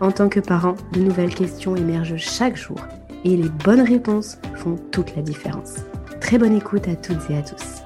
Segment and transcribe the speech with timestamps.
[0.00, 2.78] en tant que parent, de nouvelles questions émergent chaque jour
[3.24, 5.76] et les bonnes réponses font toute la différence.
[6.20, 7.82] Très bonne écoute à toutes et à tous.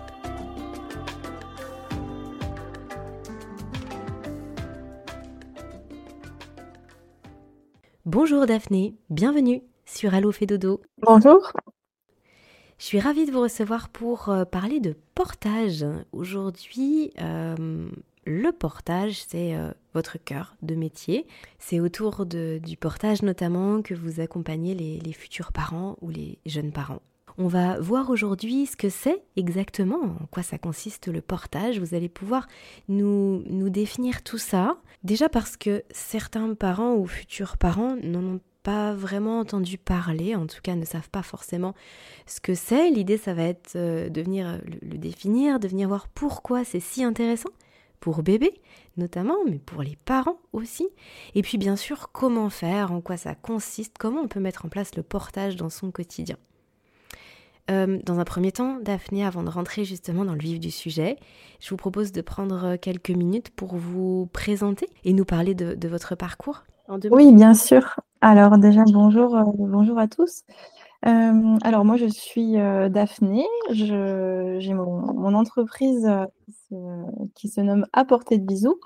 [8.04, 10.82] Bonjour Daphné, bienvenue sur Allo fait dodo.
[11.00, 11.52] Bonjour.
[12.78, 15.86] Je suis ravie de vous recevoir pour euh, parler de portage.
[16.12, 17.88] Aujourd'hui, euh,
[18.24, 21.26] le portage, c'est euh, votre cœur de métier.
[21.58, 27.02] C'est autour du portage notamment que vous accompagnez les, futurs parents ou les jeunes parents.
[27.38, 31.80] On va voir aujourd'hui ce que c'est exactement, en quoi ça consiste le portage.
[31.80, 32.46] Vous allez pouvoir
[32.88, 34.76] nous, nous définir tout ça.
[35.02, 40.46] Déjà parce que certains parents ou futurs parents n'en ont pas vraiment entendu parler, en
[40.46, 41.74] tout cas ne savent pas forcément
[42.26, 42.90] ce que c'est.
[42.90, 47.02] L'idée, ça va être euh, de venir le définir, de venir voir pourquoi c'est si
[47.02, 47.50] intéressant
[48.02, 48.52] pour bébé
[48.98, 50.86] notamment, mais pour les parents aussi.
[51.34, 54.68] Et puis bien sûr, comment faire, en quoi ça consiste, comment on peut mettre en
[54.68, 56.36] place le portage dans son quotidien.
[57.70, 61.16] Euh, dans un premier temps, Daphné, avant de rentrer justement dans le vif du sujet,
[61.60, 66.16] je vous propose de prendre quelques minutes pour vous présenter et nous parler de, votre
[66.16, 66.64] parcours.
[67.10, 68.00] oui, bien sûr.
[68.20, 70.42] Alors déjà, bonjour, euh, bonjour à tous.
[71.04, 72.52] Euh, alors moi, je suis
[72.90, 73.44] Daphné.
[73.70, 76.08] J'ai mon, entreprise
[77.34, 78.78] qui se nomme Apporter de bisous.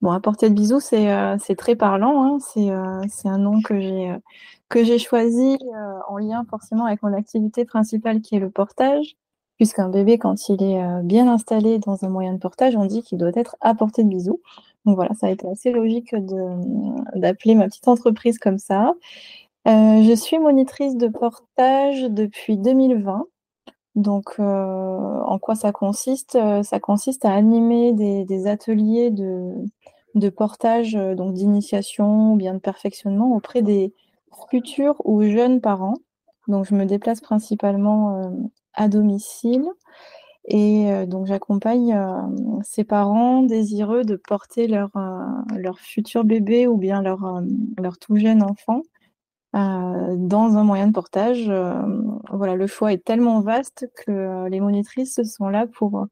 [0.00, 2.24] Bon, Apporter de bisous, c'est très parlant.
[2.24, 2.38] Hein.
[3.08, 5.58] C'est un nom que j'ai choisi
[6.08, 9.16] en lien forcément avec mon activité principale qui est le portage.
[9.56, 13.18] Puisqu'un bébé, quand il est bien installé dans un moyen de portage, on dit qu'il
[13.18, 14.40] doit être apporté de bisous.
[14.86, 16.14] Donc voilà, ça a été assez logique
[17.14, 18.94] d'appeler ma petite entreprise comme ça.
[19.68, 23.26] Euh, je suis monitrice de portage depuis 2020.
[23.96, 26.36] Donc, euh, en quoi ça consiste?
[26.36, 33.34] Euh, Ça consiste à animer des, ateliers de, portage, donc d'initiation ou bien de perfectionnement
[33.36, 33.94] auprès des
[34.50, 35.96] futurs ou jeunes parents.
[36.48, 38.32] Donc, je me déplace principalement
[38.74, 39.66] à domicile
[40.46, 41.96] et donc j'accompagne
[42.62, 44.90] ces parents désireux de porter leur,
[45.56, 47.42] leur futur bébé ou bien leur,
[47.78, 48.82] leur tout jeune enfant
[49.56, 51.46] euh, dans un moyen de portage.
[51.48, 51.74] Euh,
[52.32, 56.06] voilà, le choix est tellement vaste que euh, les monitrices sont là pour,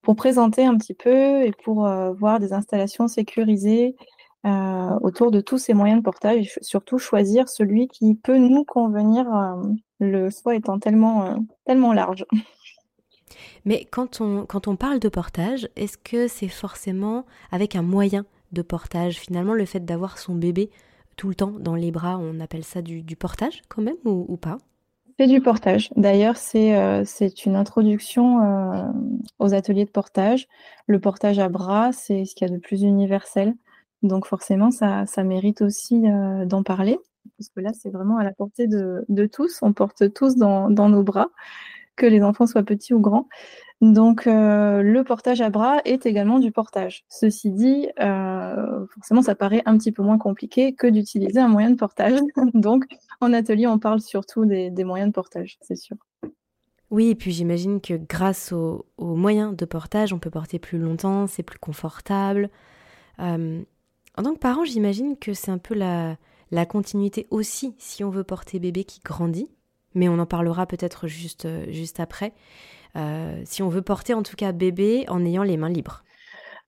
[0.00, 1.88] pour présenter un petit peu et pour
[2.18, 3.96] voir des installations sécurisées
[5.02, 9.26] autour de tous ces moyens de portage et surtout choisir celui qui peut nous convenir,
[10.00, 12.24] le choix étant tellement, tellement large.
[13.66, 18.24] Mais quand on, quand on parle de portage, est-ce que c'est forcément avec un moyen
[18.52, 20.70] de portage Finalement, le fait d'avoir son bébé?
[21.18, 24.56] Tout le temps dans les bras, on appelle ça du, portage quand même ou, pas?
[25.18, 25.90] C'est du portage.
[25.96, 27.04] D'ailleurs, c'est euh,
[27.44, 28.84] une introduction euh,
[29.40, 30.46] aux ateliers de portage.
[30.86, 33.54] Le portage à bras, c'est ce qu'il y a de plus universel.
[34.02, 36.96] Donc forcément, ça, mérite aussi euh, d'en parler,
[37.36, 39.58] parce que là, c'est vraiment à la portée de, tous.
[39.62, 41.30] On porte tous dans nos bras,
[41.98, 43.28] que les enfants soient petits ou grands.
[43.80, 47.04] Donc, euh, le portage à bras est également du portage.
[47.08, 51.70] Ceci dit, euh, forcément, ça paraît un petit peu moins compliqué que d'utiliser un moyen
[51.70, 52.18] de portage.
[52.54, 52.86] Donc,
[53.20, 55.96] en atelier, on parle surtout des, moyens de portage, c'est sûr.
[56.90, 61.26] Oui, et puis j'imagine que grâce aux, moyens de portage, on peut porter plus longtemps,
[61.26, 62.50] c'est plus confortable.
[63.20, 63.62] Euh,
[64.16, 66.16] en tant que parent, j'imagine que c'est un peu la,
[66.50, 69.50] la continuité aussi si on veut porter bébé qui grandit,
[69.94, 72.32] mais on en parlera peut-être juste, juste après.
[72.96, 76.04] Euh, si on veut porter en tout cas bébé en ayant les mains libres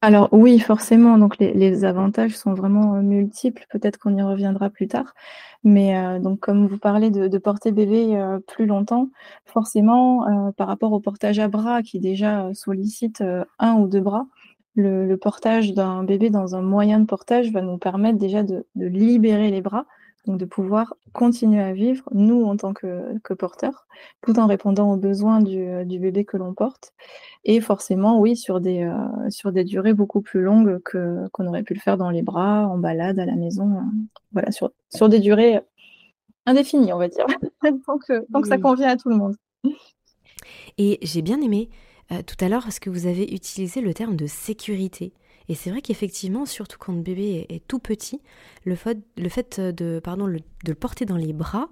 [0.03, 1.19] alors oui, forcément.
[1.19, 3.67] Donc les, avantages sont vraiment euh, multiples.
[3.69, 5.13] Peut-être qu'on y reviendra plus tard.
[5.63, 9.11] Mais euh, donc comme vous parlez de, porter bébé plus longtemps,
[9.45, 13.23] forcément par rapport au portage à bras qui déjà sollicite
[13.59, 14.27] un ou deux bras,
[14.75, 19.51] le, portage d'un bébé dans un moyen de portage va nous permettre déjà de, libérer
[19.51, 19.85] les bras.
[20.31, 23.87] Donc de pouvoir continuer à vivre, nous en tant que, que porteurs,
[24.23, 26.93] tout en répondant aux besoins du, du bébé que l'on porte.
[27.45, 31.63] Et forcément, oui, sur des, euh, sur des durées beaucoup plus longues que, qu'on aurait
[31.63, 33.77] pu le faire dans les bras, en balade, à la maison.
[33.77, 33.81] Euh,
[34.33, 35.61] voilà, sur, sur des durées
[36.47, 37.27] indéfinies, on va dire,
[37.87, 39.37] tant que, tant que ça convient à tout le monde.
[40.79, 41.71] Et j'ai bien aimé
[42.13, 45.13] euh, tout à l'heure parce que vous avez utilisé le terme de sécurité.
[45.51, 48.23] Et c'est vrai qu'effectivement, surtout quand le bébé est, tout petit,
[48.65, 51.69] le fait, le de, pardon, de le porter dans les bras,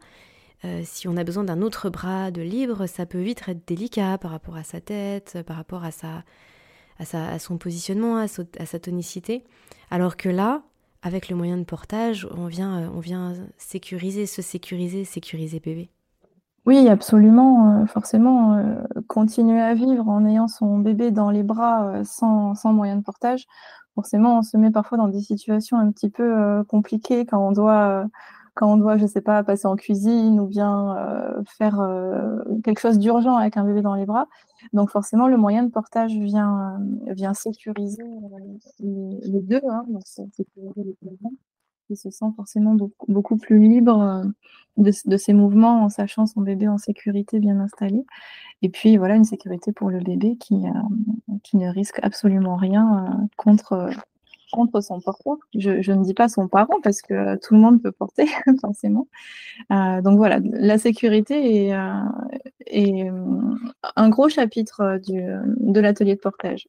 [0.65, 4.19] euh, si on a besoin d'un autre bras de libre, ça peut vite être délicat
[4.19, 6.25] par rapport à sa tête, par rapport à, sa,
[6.99, 8.25] à son positionnement, à,
[8.59, 9.45] à, sa tonicité.
[9.93, 10.65] Alors que là,
[11.03, 15.89] avec le moyen de portage, on vient, euh, on vient sécuriser, se sécuriser, sécuriser bébé.
[16.67, 18.55] Oui, absolument, euh, forcément.
[18.57, 18.75] Euh,
[19.07, 23.47] continuer à vivre en ayant son bébé dans les bras euh, sans, moyen de portage,
[23.95, 28.05] forcément, on se met parfois dans des situations un petit peu compliquées quand on doit,
[28.55, 30.97] quand on je sais pas, passer en cuisine ou bien
[31.59, 31.81] faire
[32.65, 34.29] quelque chose d'urgent avec un bébé dans les bras.
[34.73, 36.79] Donc forcément, le moyen de portage vient,
[37.35, 38.05] sécuriser
[38.81, 40.47] les, deux, hein, les
[41.91, 42.77] il se sent forcément
[43.09, 44.23] beaucoup, plus libre
[44.79, 48.05] euh, de, ses mouvements en sachant son bébé en sécurité bien installé.
[48.63, 53.07] Et puis voilà, une sécurité pour le bébé qui, euh, qui ne risque absolument rien
[53.07, 53.91] euh, contre,
[54.53, 55.37] contre son porteur.
[55.55, 58.27] Je, je, ne dis pas son parent parce que tout le monde peut porter
[58.61, 59.07] forcément.
[59.71, 61.75] donc voilà, la sécurité est,
[62.67, 63.11] est
[63.97, 65.23] un gros chapitre du,
[65.61, 66.69] de l'atelier de portage.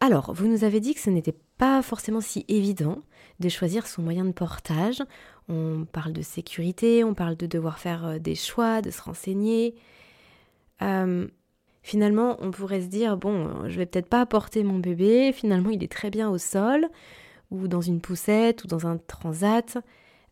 [0.00, 2.98] Alors, vous nous avez dit que ce n'était pas forcément si évident
[3.40, 5.02] de choisir son moyen de portage.
[5.48, 9.74] On parle de sécurité, on parle de devoir faire euh, des choix, de se renseigner.
[10.82, 11.26] Euh,
[11.82, 15.32] finalement, on pourrait se dire bon, je vais peut-être pas porter mon bébé.
[15.32, 16.88] Finalement, il est très bien au sol,
[17.50, 19.78] ou dans une poussette, ou dans un transat.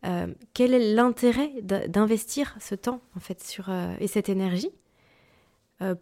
[0.05, 3.69] Euh, quel est l'intérêt d'investir ce temps en fait sur
[4.01, 4.71] et cette énergie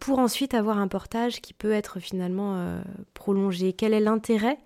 [0.00, 2.80] pour ensuite avoir un portage qui peut être finalement
[3.14, 3.72] prolongé?
[3.72, 4.58] Quel est l'intérêt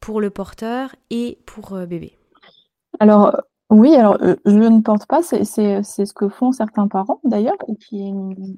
[0.00, 2.16] pour le porteur et pour euh, bébé.
[3.00, 3.36] Alors,
[3.70, 7.76] oui, alors euh, je ne porte pas, c'est ce que font certains parents d'ailleurs, et
[7.76, 8.56] qui n'ont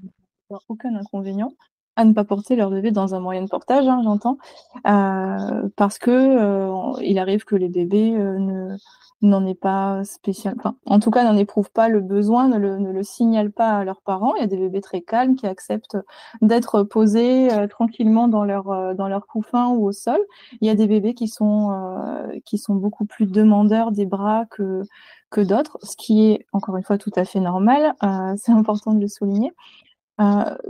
[0.69, 1.53] aucun inconvénient
[2.01, 4.39] à ne pas porter leur bébé dans un moyen de portage, hein, j'entends,
[4.87, 8.77] euh, parce que il arrive que les bébés ne,
[9.23, 10.55] n'en est pas spécial,
[10.87, 13.85] en tout cas n'en éprouve pas le besoin, ne le, ne le signale pas à
[13.85, 14.35] leurs parents.
[14.37, 15.99] Il y a des bébés très calmes qui acceptent
[16.41, 20.19] d'être posés euh, tranquillement dans leur euh, dans couffin ou au sol.
[20.61, 24.47] Il y a des bébés qui sont euh, qui sont beaucoup plus demandeurs des bras
[24.51, 24.83] que
[25.31, 27.95] que d'autres, ce qui est encore une fois tout à fait normal.
[28.37, 29.53] C'est important de le souligner.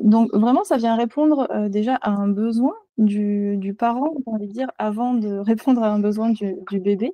[0.03, 5.15] Donc vraiment, ça vient répondre déjà à un besoin du, parent, on va dire, avant
[5.15, 7.13] de répondre à un besoin du, bébé.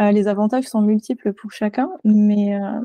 [0.00, 2.80] Euh, les avantages sont multiples pour chacun, mais euh,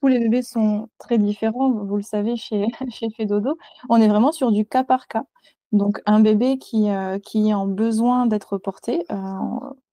[0.00, 1.70] tous les bébés sont très différents.
[1.70, 3.56] Vous le savez, chez, chez Fedodo,
[3.88, 5.24] on est vraiment sur du cas par cas.
[5.72, 7.18] Donc, un bébé qui, euh,
[7.66, 9.04] besoin d'être porté,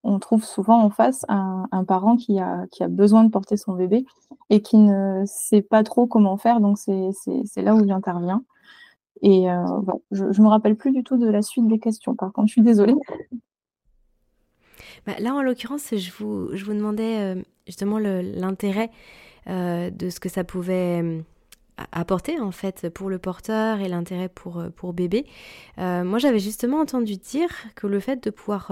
[0.03, 3.57] on trouve souvent en face un, un, parent qui a, qui a besoin de porter
[3.57, 4.05] son bébé
[4.49, 6.59] et qui ne sait pas trop comment faire.
[6.61, 8.43] Donc, c'est là où j'interviens.
[9.21, 9.65] Et euh,
[10.11, 12.15] je ne me rappelle plus du tout de la suite des questions.
[12.15, 12.95] Par contre, je suis désolée.
[15.05, 18.91] Bah, là, en l'occurrence, je vous, demandais euh, justement l'intérêt
[19.47, 21.23] euh, de ce que ça pouvait
[21.91, 25.25] apporter en fait pour le porteur et l'intérêt pour, pour bébé.
[25.77, 28.71] moi, j'avais justement entendu dire que le fait de pouvoir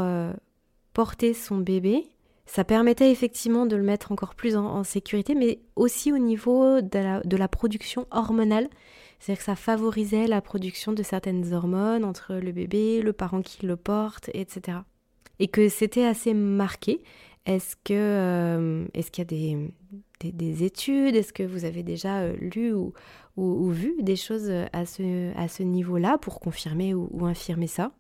[0.94, 2.08] porter son bébé,
[2.46, 7.38] ça permettait effectivement de le mettre encore plus en, sécurité, mais aussi au niveau de
[7.38, 8.70] la, production hormonale
[9.20, 13.66] c'est-à-dire que ça favorisait la production de certaines hormones entre le bébé, le parent qui
[13.66, 14.80] le porte, etc.
[15.40, 17.02] Et que c'était assez marqué.
[17.46, 19.72] Est-ce que euh, est-ce qu'il y a des,
[20.20, 21.16] des, études?
[21.16, 25.64] Est-ce que vous avez déjà euh, lu ou, vu des choses à ce, à ce
[25.64, 27.92] niveau-là pour confirmer ou, infirmer ça?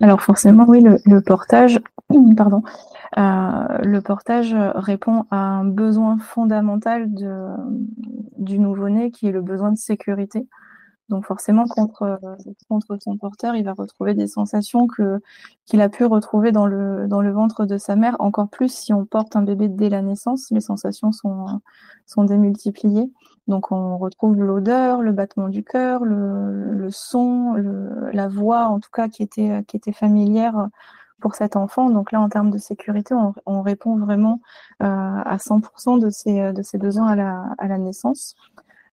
[0.00, 1.80] Alors forcément, oui, le, portage,
[2.36, 2.62] pardon,
[3.16, 7.08] euh, le portage répond à un besoin fondamental
[8.36, 10.46] du nouveau-né qui est le besoin de sécurité.
[11.08, 12.18] Donc forcément, contre,
[12.68, 14.88] contre son porteur, il va retrouver des sensations
[15.66, 18.16] qu'il a pu retrouver dans le, ventre de sa mère.
[18.18, 23.10] Encore plus si on porte un bébé dès la naissance, les sensations sont, démultipliées.
[23.46, 27.54] Donc on retrouve l'odeur, le battement du cœur, le, son,
[28.12, 30.68] la voix, en tout cas qui était, familière
[31.20, 31.88] pour cet enfant.
[31.88, 34.40] Donc là, en termes de sécurité, on, on répond vraiment
[34.82, 37.16] euh, à 100% de ses, de ses besoins
[37.58, 38.34] à la naissance.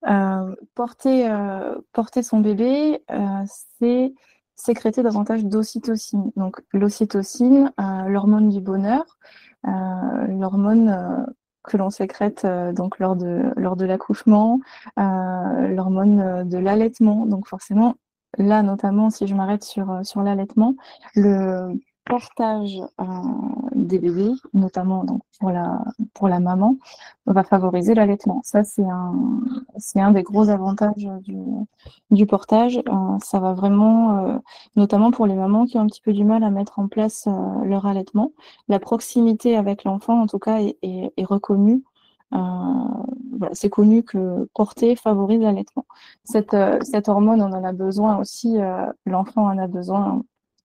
[0.07, 3.43] Euh, porter, euh, porter son bébé, euh,
[3.79, 4.13] c'est
[4.55, 6.31] sécréter davantage d'ocytocine.
[6.35, 7.71] Donc l'ocytocine,
[8.07, 9.17] l'hormone du bonheur,
[9.63, 11.25] l'hormone
[11.63, 14.59] que l'on sécrète donc lors de, lors de l'accouchement,
[14.97, 17.25] l'hormone de l'allaitement.
[17.25, 17.95] Donc forcément,
[18.37, 20.75] là notamment, si je m'arrête sur, sur l'allaitement,
[21.15, 23.05] le portage euh,
[23.73, 25.83] des bébés, notamment donc, pour, la,
[26.13, 26.75] pour la maman,
[27.25, 28.41] va favoriser l'allaitement.
[28.43, 29.13] Ça, c'est un,
[29.77, 31.09] c'est un des gros avantages
[32.11, 32.77] du, portage.
[32.77, 34.37] Euh, ça va vraiment, euh,
[34.75, 37.27] notamment pour les mamans qui ont un petit peu du mal à mettre en place
[37.63, 38.31] leur allaitement,
[38.67, 41.83] la proximité avec l'enfant, en tout cas, est, reconnue.
[43.53, 45.85] C'est connu que porter favorise l'allaitement.
[46.23, 48.57] Cette, cette hormone, on en a besoin aussi,
[49.05, 50.23] l'enfant en a besoin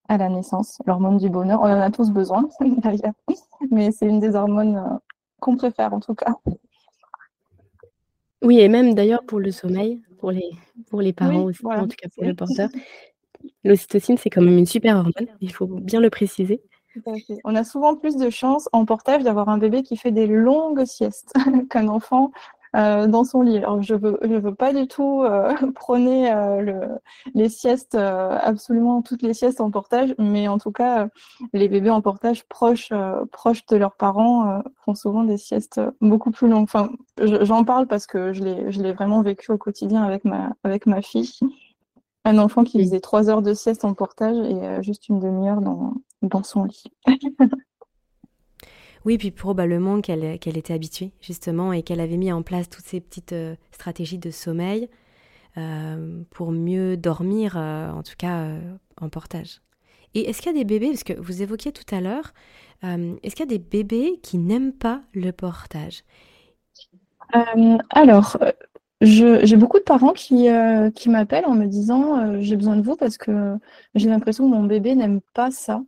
[0.09, 1.61] à la naissance, l'hormone du bonheur.
[1.61, 2.49] On en a tous besoin,
[3.71, 4.97] mais c'est une des hormones euh,
[5.39, 6.35] qu'on préfère en tout cas.
[8.41, 10.49] Oui, et même d'ailleurs pour le sommeil, pour les,
[10.89, 12.69] pour les parents aussi, en tout cas pour le porteur.
[13.63, 16.61] L'ocytocine, c'est quand même une super hormone, il faut bien le préciser.
[17.43, 20.85] On a souvent plus de chance en portage d'avoir un bébé qui fait des longues
[20.85, 21.33] siestes
[21.69, 22.31] qu'un enfant
[22.75, 23.57] euh, dans son lit.
[23.57, 26.81] Alors je veux, je veux pas du tout euh, prôner euh, le,
[27.33, 31.07] les siestes, absolument toutes les siestes en portage, mais en tout cas,
[31.53, 32.91] les bébés en portage proches,
[33.31, 36.63] proches de leurs parents font souvent des siestes beaucoup plus longues.
[36.63, 40.51] Enfin, j'en parle parce que je l'ai, je l'ai vraiment vécu au quotidien avec ma,
[40.63, 41.33] avec ma fille.
[42.25, 45.93] Un enfant qui faisait trois heures de sieste en portage et juste une demi-heure dans,
[46.21, 46.83] dans son lit.
[49.05, 52.99] Oui, puis probablement qu'elle était habituée, justement, et qu'elle avait mis en place toutes ces
[52.99, 54.89] petites euh, stratégies de sommeil
[55.57, 58.47] euh, pour mieux dormir, euh, en tout cas
[59.01, 59.61] en portage.
[60.15, 62.33] Et est-ce qu'il y a des bébés, parce que vous évoquiez tout à l'heure,
[62.83, 66.03] est-ce qu'il y a des bébés qui n'aiment pas le portage?
[67.91, 68.37] Alors,
[69.01, 70.47] j'ai beaucoup de parents qui,
[70.95, 73.55] qui m'appellent en me disant j'ai besoin de vous parce que
[73.95, 75.81] j'ai l'impression que mon bébé n'aime pas ça.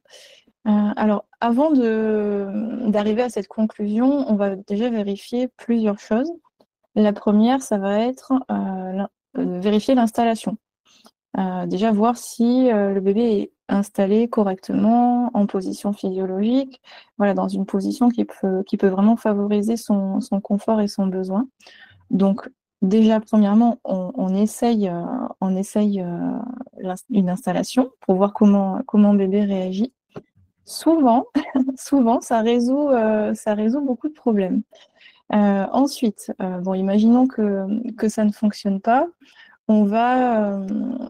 [0.68, 6.32] Euh, alors, avant d'arriver à cette conclusion, on va déjà vérifier plusieurs choses.
[6.96, 9.04] La première, ça va être euh,
[9.38, 10.58] euh, vérifier l'installation.
[11.68, 16.82] déjà voir si le bébé est installé correctement, en position physiologique,
[17.18, 21.48] voilà, dans une position qui peut, vraiment favoriser son, confort et son besoin.
[22.12, 22.50] Donc,
[22.82, 24.92] déjà, premièrement, on, essaye,
[25.40, 26.04] on essaye
[27.10, 29.94] une installation pour voir comment, comment bébé réagit.
[30.66, 31.26] Souvent,
[31.78, 34.62] souvent, ça résout, euh, ça résout beaucoup de problèmes.
[35.34, 39.08] Euh, ensuite, euh, imaginons que, ça ne fonctionne pas.
[39.68, 40.60] On va,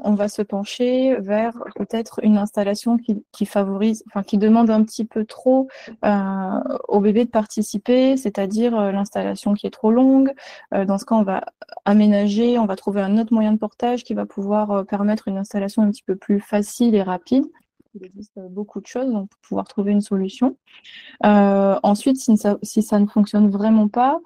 [0.03, 4.83] on va se pencher vers peut-être une installation qui, qui, favorise, enfin qui demande un
[4.83, 5.67] petit peu trop
[6.87, 10.31] au bébé de participer, c'est-à-dire l'installation qui est trop longue.
[10.71, 11.45] dans ce cas, on va
[11.85, 15.81] aménager, on va trouver un autre moyen de portage qui va pouvoir permettre une installation
[15.81, 17.45] un petit peu plus facile et rapide
[17.95, 20.57] il existe beaucoup de choses pour pouvoir trouver une solution.
[21.25, 24.19] Euh, ensuite, si ça, si ça, ne fonctionne vraiment pas,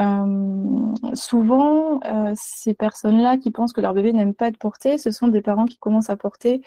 [0.00, 5.10] euh, souvent, euh, ces personnes-là qui pensent que leur bébé n'aime pas être porté, ce
[5.10, 6.62] sont des parents qui commencent à porter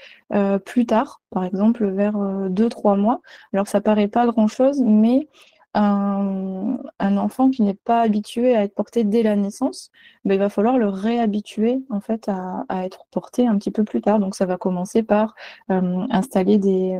[0.66, 2.18] plus tard, par exemple vers
[2.50, 3.22] 2-3 mois.
[3.54, 5.28] Alors, ça paraît pas grand-chose, mais
[5.76, 9.92] un, enfant qui n'est pas habitué à être porté dès la naissance,
[10.24, 14.02] ben, il va falloir le réhabituer en fait à, être porté un petit peu plus
[14.02, 14.20] tard.
[14.20, 15.36] Donc ça va commencer par
[15.72, 17.00] euh, installer des,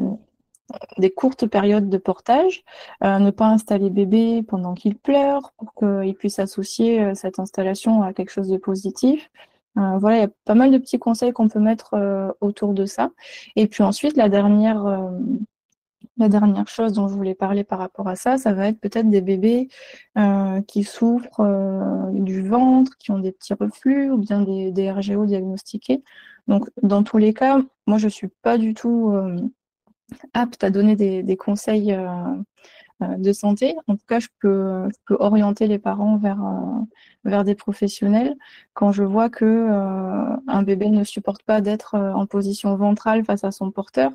[1.16, 2.64] courtes périodes de portage,
[3.04, 8.04] euh, ne pas installer bébé pendant qu'il pleure pour qu'il puisse associer euh, cette installation
[8.04, 9.30] à quelque chose de positif.
[9.76, 11.96] voilà, il y a pas mal de petits conseils qu'on peut mettre
[12.42, 13.12] autour de ça.
[13.56, 15.12] Et puis ensuite, la dernière
[16.18, 19.10] la dernière chose dont je voulais parler par rapport à ça, ça va être peut-être
[19.10, 19.68] des bébés
[20.18, 25.26] euh, qui souffrent euh, du ventre, qui ont des petits reflux ou bien des, RGO
[25.26, 26.04] diagnostiqués.
[26.48, 29.38] Donc, dans tous les cas, moi, je ne suis pas du tout euh,
[30.34, 31.96] apte à donner des conseils
[33.02, 33.76] de santé.
[33.88, 36.82] En tout cas, je peux, orienter les parents vers, euh,
[37.26, 38.36] vers des professionnels
[38.74, 43.44] quand je vois que euh, un bébé ne supporte pas d'être en position ventrale face
[43.44, 44.12] à son porteur.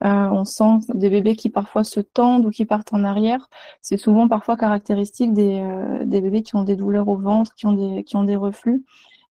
[0.00, 3.48] on sent des bébés qui parfois se tendent ou qui partent en arrière.
[3.82, 5.62] C'est souvent parfois caractéristique des,
[6.04, 8.84] des bébés qui ont des douleurs au ventre, qui ont des, qui ont des reflux.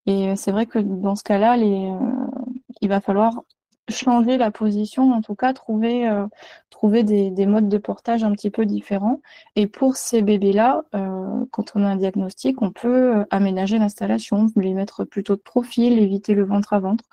[0.05, 3.41] Et c'est vrai que dans ce cas-là, il va falloir
[3.89, 6.25] changer la position, en tout cas trouver, euh,
[6.69, 9.21] trouver des, modes de portage un petit peu différents.
[9.55, 14.47] Et pour ces bébés-là, euh, quand on a un diagnostic, on peut euh, aménager l'installation,
[14.55, 17.03] les mettre plutôt de profil, éviter le ventre à ventre.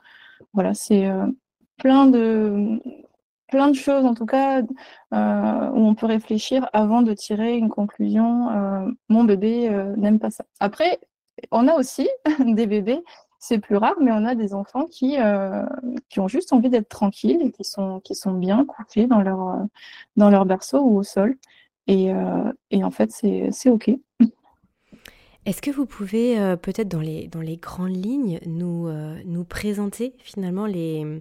[0.54, 1.06] Voilà, c'est
[1.76, 2.80] plein de
[3.48, 4.66] plein de choses en tout cas où
[5.12, 8.48] on peut réfléchir avant de tirer une conclusion.
[9.10, 10.44] mon bébé n'aime pas ça.
[10.60, 10.98] Après,
[11.50, 12.08] on a aussi
[12.40, 13.00] des bébés
[13.40, 15.64] c'est plus rare, mais on a des enfants qui, euh,
[16.08, 19.48] qui ont juste envie d'être tranquilles et qui sont, qui sont bien couchés dans leur,
[19.48, 19.64] euh,
[20.16, 21.36] dans leur berceau ou au sol.
[21.88, 22.12] Et,
[22.70, 23.90] et en fait, c'est OK.
[25.44, 28.88] Est-ce que vous pouvez peut-être dans les, dans les grandes lignes nous,
[29.24, 31.20] nous présenter finalement les,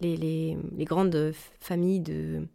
[0.00, 2.46] les, les, les, grandes familles de,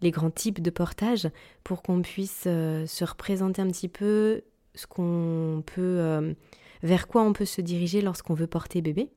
[0.00, 1.28] les grands types de portage
[1.64, 4.42] pour qu'on puisse euh, se représenter un petit peu
[4.74, 6.34] ce qu'on peut, euh,
[6.82, 9.10] vers quoi on peut se diriger lorsqu'on veut porter bébé?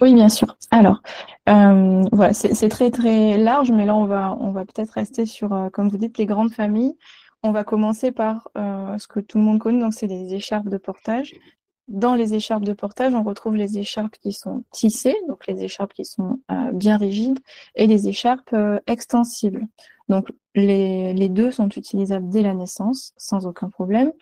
[0.00, 0.56] Oui, bien sûr.
[0.70, 1.02] Alors,
[1.48, 5.68] euh, voilà, c'est très très large, mais là on va, on va peut-être rester sur,
[5.72, 6.96] comme vous dites, les grandes familles.
[7.42, 10.78] On va commencer par ce que tout le monde connaît, donc c'est les écharpes de
[10.78, 11.34] portage.
[11.88, 15.92] Dans les écharpes de portage, on retrouve les écharpes qui sont tissées, donc les écharpes
[15.92, 16.38] qui sont
[16.72, 17.38] bien rigides,
[17.74, 18.54] et les écharpes
[18.86, 19.66] extensibles.
[20.10, 24.12] Donc les, deux sont utilisables dès la naissance, sans aucun problème.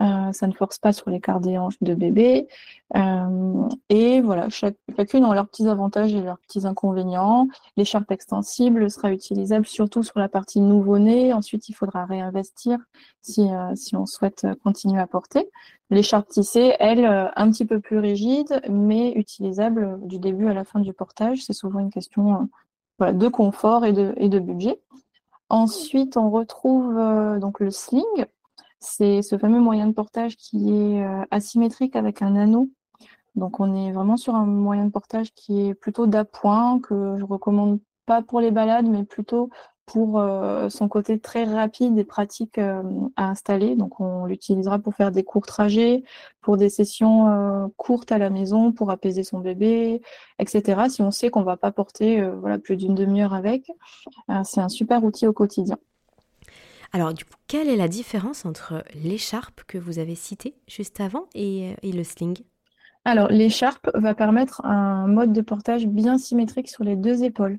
[0.00, 2.48] Euh, ça ne force pas sur l'écart des de bébé.
[2.96, 7.48] Euh, et voilà, chacune ont leurs petits avantages et leurs petits inconvénients.
[7.76, 11.34] L'écharpe extensible sera utilisable surtout sur la partie nouveau-né.
[11.34, 12.78] Ensuite, il faudra réinvestir
[13.20, 15.50] si, euh, si on souhaite continuer à porter.
[15.90, 20.80] L'écharpe tissée, elle, un petit peu plus rigide, mais utilisable du début à la fin
[20.80, 21.44] du portage.
[21.44, 22.48] C'est souvent une question
[23.00, 24.80] de confort et de, et de budget.
[25.48, 26.94] Ensuite, on retrouve
[27.40, 28.04] donc le sling.
[28.80, 32.70] C'est ce fameux moyen de portage qui est euh, asymétrique avec un anneau.
[33.36, 37.24] Donc, on est vraiment sur un moyen de portage qui est plutôt d'appoint, que je
[37.24, 39.50] recommande pas pour les balades, mais plutôt
[39.86, 42.82] pour euh, son côté très rapide et pratique euh,
[43.16, 43.76] à installer.
[43.76, 46.02] Donc on l'utilisera pour faire des courts trajets,
[46.40, 50.00] pour des sessions courtes à la maison, pour apaiser son bébé,
[50.38, 50.88] etc.
[50.88, 53.70] Si on sait qu'on va pas porter voilà, plus d'une demi-heure avec,
[54.44, 55.76] c'est un super outil au quotidien.
[56.92, 61.26] Alors du coup, quelle est la différence entre l'écharpe que vous avez citée juste avant
[61.34, 62.38] et, et le sling?
[63.04, 67.58] Alors, l'écharpe va permettre un mode de portage bien symétrique sur les deux épaules.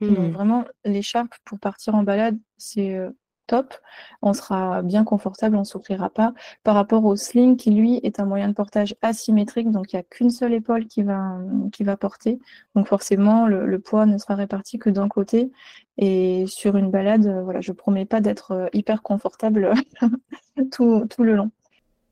[0.00, 0.30] Donc mmh.
[0.32, 2.98] vraiment, l'écharpe pour partir en balade, c'est
[3.46, 3.74] top.
[4.22, 6.32] On sera bien confortable, on ne souffrira pas.
[6.62, 10.00] Par rapport au sling, qui lui est un moyen de portage asymétrique, donc il n'y
[10.00, 11.38] a qu'une seule épaule qui va,
[11.72, 12.38] qui va porter.
[12.74, 15.52] Donc forcément, le, poids ne sera réparti que d'un côté.
[15.96, 19.72] Et sur une balade, voilà, je ne promets pas d'être hyper confortable
[20.72, 21.50] tout, tout, le long.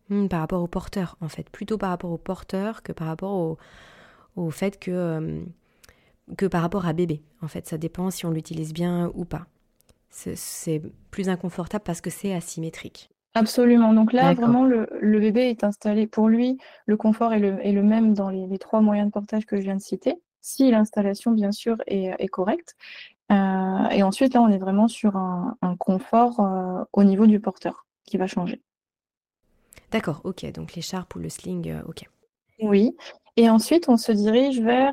[0.08, 1.50] Mmh, par rapport au porteur, en fait.
[1.50, 3.58] Plutôt par rapport au porteur que par rapport au,
[4.36, 5.44] au fait que
[6.36, 7.22] que par rapport à bébé.
[7.42, 9.46] En fait, ça dépend si on l'utilise bien ou pas.
[10.10, 13.10] C'est plus inconfortable parce que c'est asymétrique.
[13.34, 13.94] Absolument.
[13.94, 14.86] Donc là, vraiment, le,
[15.18, 16.06] bébé est installé.
[16.06, 19.62] Pour lui, le confort est le, même dans les, trois moyens de portage que je
[19.62, 22.76] viens de citer, si l'installation, bien sûr, est, correcte.
[23.32, 27.86] Euh, et ensuite, là, on est vraiment sur un, confort euh, au niveau du porteur
[28.04, 28.60] qui va changer.
[29.90, 30.50] D'accord, ok.
[30.52, 32.08] Donc l'écharpe ou le sling, euh, ok.
[32.60, 32.94] Oui.
[33.36, 34.92] Et ensuite, on se dirige vers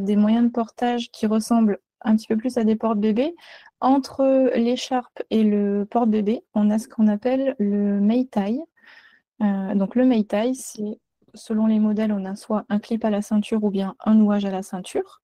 [0.00, 3.34] des moyens de portage qui ressemblent un petit peu plus à des porte-bébés.
[3.80, 8.60] Entre l'écharpe et le porte-bébé, on a ce qu'on appelle le Meitai.
[9.40, 11.00] Donc le Meitai, c'est
[11.34, 14.44] selon les modèles, on a soit un clip à la ceinture ou bien un nouage
[14.44, 15.20] à la ceinture.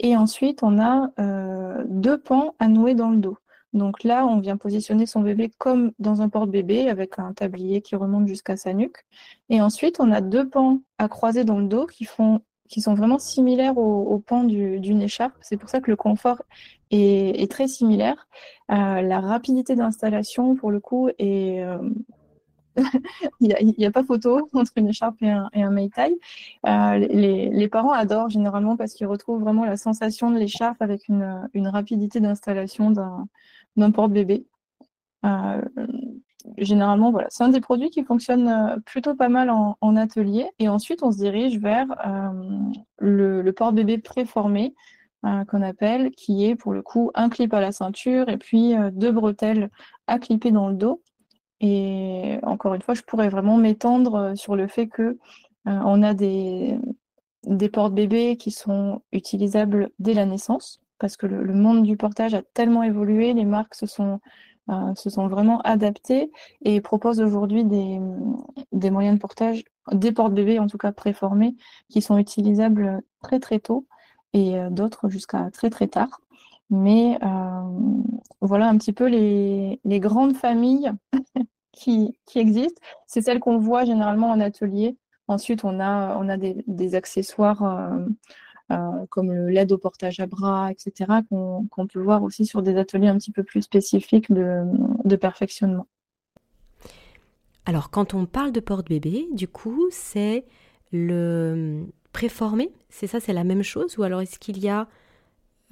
[0.00, 3.38] Et ensuite, on a euh, deux pans à nouer dans le dos.
[3.72, 7.96] Donc là, on vient positionner son bébé comme dans un porte-bébé avec un tablier qui
[7.96, 9.04] remonte jusqu'à sa nuque.
[9.48, 12.94] Et ensuite, on a deux pans à croiser dans le dos qui, font, qui sont
[12.94, 15.34] vraiment similaires au, pan d'une écharpe.
[15.40, 16.42] C'est pour ça que le confort
[16.92, 18.28] est, très similaire.
[18.70, 21.62] Euh, la rapidité d'installation, pour le coup, est...
[21.62, 21.78] Euh,
[23.40, 27.92] il n'y a, pas photo entre une écharpe et un, et un euh, les, parents
[27.92, 33.26] adorent généralement parce qu'ils retrouvent vraiment la sensation de l'écharpe avec une, rapidité d'installation d'un
[33.76, 34.46] n'importe bébé.
[35.24, 35.62] Euh,
[36.58, 40.46] généralement, voilà, c'est un des produits qui fonctionne euh, plutôt pas mal en, atelier.
[40.58, 42.30] Et ensuite, on se dirige vers euh,
[42.98, 44.74] le, porte-bébé préformé
[45.48, 49.10] qu'on appelle, qui est pour le coup un clip à la ceinture et puis deux
[49.10, 49.70] bretelles
[50.06, 51.00] à clipper dans le dos.
[51.66, 55.18] Et encore une fois, je pourrais vraiment m'étendre sur le fait que
[55.64, 56.78] on a des,
[57.46, 62.42] des porte-bébés qui sont utilisables dès la naissance parce que le, monde du portage a
[62.42, 64.20] tellement évolué, les marques se sont,
[64.70, 66.30] euh, vraiment adaptées
[66.62, 71.56] et proposent aujourd'hui des, moyens de portage, des porte-bébés en tout cas préformés,
[71.90, 73.86] qui sont utilisables très très tôt
[74.32, 76.20] et euh, d'autres jusqu'à très très tard.
[76.70, 77.62] Mais euh,
[78.40, 80.92] voilà un petit peu les, les grandes familles
[81.72, 82.80] qui, qui, existent.
[83.06, 84.96] C'est celles qu'on voit généralement en atelier.
[85.28, 87.62] Ensuite, on a, on a des, accessoires
[88.72, 93.08] euh, comme l'aide au portage à bras, etc., qu'on peut voir aussi sur des ateliers
[93.08, 95.86] un petit peu plus spécifiques de, perfectionnement.
[97.66, 100.44] Alors, quand on parle de porte-bébé, du coup, c'est
[100.92, 103.98] le préformé C'est ça, c'est la même chose?
[103.98, 104.86] Ou alors est-ce qu'il y a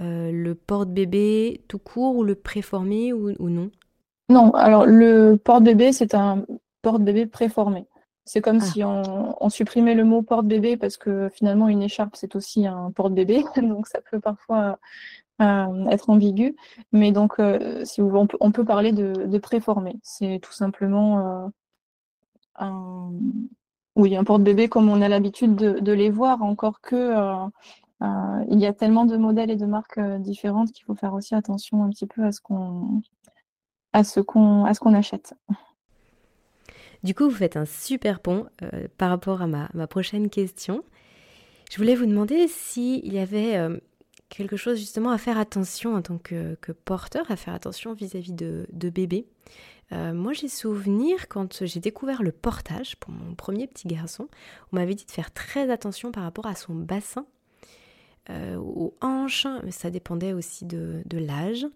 [0.02, 3.70] euh, le porte-bébé tout court ou le préformé ou, ou non?
[4.28, 6.44] Non, alors le porte-bébé, c'est un
[6.82, 7.86] porte-bébé préformé.
[8.24, 8.64] C'est comme Ah.
[8.64, 12.90] si on, on supprimait le mot porte-bébé parce que finalement une écharpe c'est aussi un
[12.92, 14.78] porte-bébé, donc ça peut parfois
[15.40, 16.56] euh, être ambigu.
[16.92, 19.96] Mais donc, euh, si vous on peut, on peut parler de, de préformé.
[20.02, 21.48] C'est tout simplement euh,
[22.56, 23.10] un,
[23.96, 27.12] oui, un porte-bébé comme on a l'habitude de, de les voir, encore que
[28.02, 31.14] euh, il y a tellement de modèles et de marques euh, différentes qu'il faut faire
[31.14, 33.02] aussi attention un petit peu à ce qu'on
[33.92, 35.34] à ce qu'on à ce qu'on achète.
[37.04, 40.82] Du coup, vous faites un super pont euh, par rapport à ma, ma, prochaine question.
[41.70, 43.58] Je voulais vous demander s'il y avait
[44.28, 48.36] quelque chose justement à faire attention en tant que, porteur, à faire attention vis-à-vis -vis
[48.36, 49.26] de, de bébés.
[49.90, 54.28] Moi, j'ai souvenir quand j'ai découvert le portage pour mon premier petit garçon,
[54.70, 57.26] on m'avait dit de faire très attention par rapport à son bassin,
[58.30, 61.66] euh, aux hanches, ça dépendait aussi de, l'âge.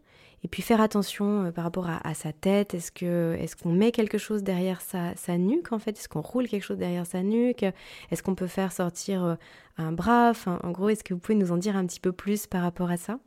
[0.44, 2.74] Et puis faire attention euh, par rapport à, sa tête.
[2.74, 5.98] Est-ce que est-ce qu'on met quelque chose derrière sa, sa nuque en fait?
[5.98, 7.64] Est-ce qu'on roule quelque chose derrière sa nuque?
[8.10, 9.34] Est-ce qu'on peut faire sortir euh,
[9.78, 10.30] un bras?
[10.30, 12.62] Enfin, En gros, est-ce que vous pouvez nous en dire un petit peu plus par
[12.62, 13.18] rapport à ça?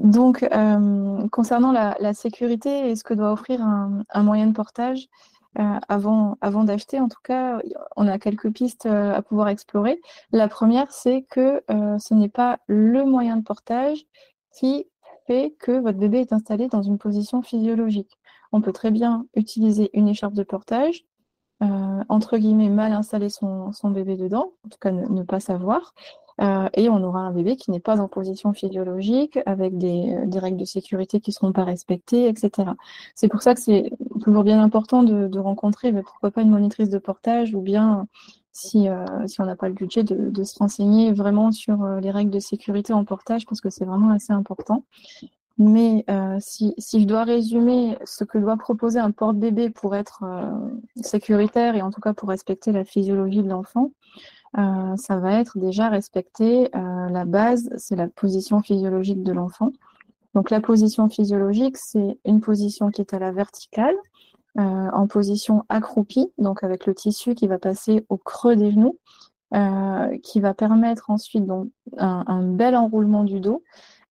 [0.00, 5.08] Donc, euh, concernant la, sécurité et ce que doit offrir un moyen de portage,
[5.58, 7.60] euh, avant, d'acheter, en tout cas,
[7.96, 10.00] on a quelques pistes euh, à pouvoir explorer.
[10.32, 14.04] La première, c'est que euh, ce n'est pas le moyen de portage
[14.52, 14.86] qui
[15.26, 18.18] fait que votre bébé est installé dans une position physiologique.
[18.52, 21.04] On peut très bien utiliser une écharpe de portage,
[21.60, 25.94] entre guillemets, mal installer son, bébé dedans, en tout cas ne pas savoir,
[26.40, 30.38] euh, et on aura un bébé qui n'est pas en position physiologique, avec des, des,
[30.38, 32.70] règles de sécurité qui ne seront pas respectées, etc.
[33.14, 33.90] C'est pour ça que c'est
[34.22, 38.06] toujours bien important de, rencontrer, mais pourquoi pas une monitrice de portage, ou bien
[38.52, 39.04] si, euh,
[39.38, 42.92] on n'a pas le budget, de, se renseigner vraiment sur euh, les règles de sécurité
[42.92, 44.84] en portage, parce que c'est vraiment assez important.
[45.58, 51.02] Mais euh, si, je dois résumer ce que doit proposer un porte-bébé pour être euh,
[51.02, 53.92] sécuritaire et en tout cas pour respecter la physiologie de l'enfant,
[54.58, 59.70] euh, ça va être déjà respecter euh, la base, c'est la position physiologique de l'enfant.
[60.34, 63.94] Donc la position physiologique, c'est une position qui est à la verticale,
[64.58, 68.98] euh, en position accroupie, donc avec le tissu qui va passer au creux des genoux,
[69.54, 73.62] euh, qui va permettre ensuite donc, un, bel enroulement du dos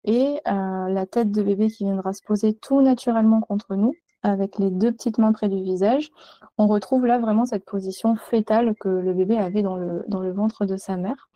[0.04, 3.92] et la tête de bébé qui viendra se poser tout naturellement contre nous,
[4.26, 6.10] avec les deux petites mains près du visage.
[6.58, 10.76] On retrouve là vraiment cette position fétale que le bébé avait dans le, ventre de
[10.76, 11.28] sa mère.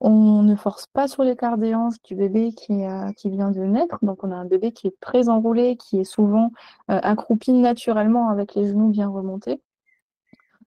[0.00, 2.82] On ne force pas sur l'écart des hanches du bébé qui,
[3.16, 3.98] qui vient de naître.
[4.02, 6.50] Donc, on a un bébé qui est très enroulé, qui est souvent
[6.90, 9.60] euh, accroupi naturellement avec les genoux bien remontés.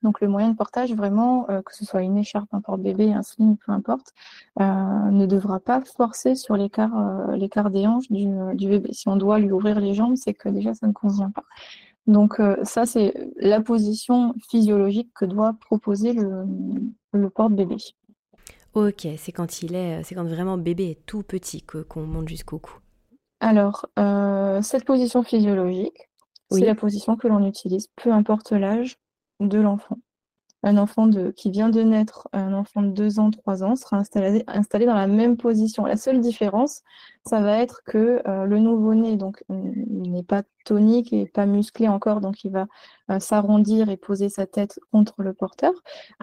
[0.03, 3.23] Donc, le moyen de portage, vraiment, euh, que ce soit une écharpe, un porte-bébé, un
[3.23, 4.13] sling, peu importe,
[4.60, 8.93] euh, ne devra pas forcer sur l'écart l'écart des hanches du, du, bébé.
[8.93, 11.43] Si on doit lui ouvrir les jambes, c'est que déjà, ça ne convient pas.
[12.08, 16.45] Donc, euh, ça, c'est la position physiologique que doit proposer le,
[17.13, 17.77] le porte-bébé.
[18.75, 22.27] Ok, c'est quand il est, c'est quand vraiment bébé est tout petit que qu'on monte
[22.27, 22.79] jusqu'au cou.
[23.39, 26.10] Alors, euh, cette position physiologique,
[26.51, 26.60] oui.
[26.60, 28.97] c'est la position que l'on utilise, peu importe l'âge
[29.39, 29.98] de l'enfant.
[30.63, 33.98] Un enfant de, qui vient de naître, un enfant de 2 ans, 3 ans, sera
[33.98, 35.86] installé, dans la même position.
[35.86, 36.82] La seule différence,
[37.24, 42.19] ça va être que euh, le nouveau-né donc n'est pas tonique et pas musclé encore,
[42.19, 42.65] donc il va
[43.12, 45.71] euh, s'arrondir et poser sa tête contre le porteur.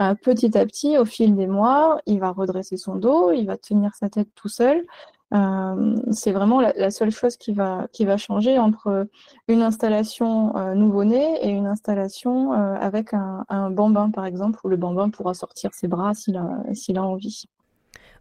[0.01, 3.57] Euh, petit à petit, au fil des mois, il va redresser son dos, il va
[3.57, 4.85] tenir sa tête tout seul.
[5.33, 9.09] Euh, c'est vraiment la, seule chose qui va, qui va changer entre
[9.49, 14.77] une installation euh, nouveau-né et une installation euh, avec un, bambin, par exemple, où le
[14.77, 16.63] bambin pourra sortir ses bras s'il a,
[16.97, 17.45] a envie.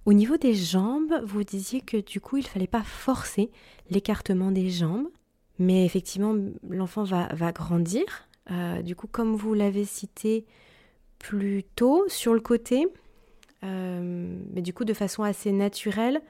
[0.06, 3.52] Au niveau des jambes, vous disiez que du coup, il ne fallait pas forcer
[3.90, 5.08] l'écartement des jambes,
[5.60, 6.34] mais effectivement,
[6.70, 8.04] l'enfant va, va grandir.
[8.84, 10.46] Du coup, comme vous l'avez cité
[11.20, 12.88] plus tôt, sur le côté,
[13.62, 16.22] mais du coup, de façon assez naturelle,